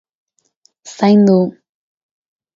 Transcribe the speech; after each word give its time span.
Zaindu! 0.95 1.37